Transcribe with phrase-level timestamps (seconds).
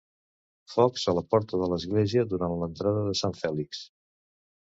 [0.75, 3.83] Focs a la porta de l'església durant l'entrada de Sant Fèlix.